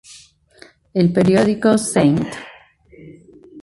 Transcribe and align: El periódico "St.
El 0.95 1.13
periódico 1.13 1.75
"St. 1.77 2.25